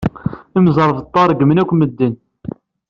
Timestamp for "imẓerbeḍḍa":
0.57-1.23